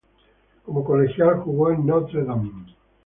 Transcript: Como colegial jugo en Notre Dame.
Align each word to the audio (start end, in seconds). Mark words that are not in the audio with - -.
Como 0.65 0.83
colegial 0.83 1.41
jugo 1.41 1.69
en 1.69 1.85
Notre 1.85 2.23
Dame. 2.25 2.49